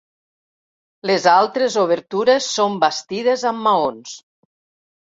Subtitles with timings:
[1.09, 4.21] Les altres obertures són bastides amb maons.